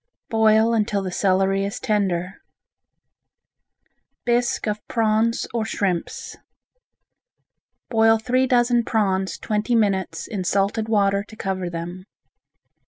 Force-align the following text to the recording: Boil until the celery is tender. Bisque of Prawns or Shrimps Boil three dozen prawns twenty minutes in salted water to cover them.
Boil 0.31 0.73
until 0.73 1.03
the 1.03 1.11
celery 1.11 1.63
is 1.63 1.79
tender. 1.79 2.41
Bisque 4.25 4.65
of 4.65 4.79
Prawns 4.87 5.45
or 5.53 5.63
Shrimps 5.63 6.37
Boil 7.87 8.17
three 8.17 8.47
dozen 8.47 8.83
prawns 8.83 9.37
twenty 9.37 9.75
minutes 9.75 10.25
in 10.25 10.43
salted 10.43 10.89
water 10.89 11.23
to 11.25 11.35
cover 11.35 11.69
them. 11.69 12.05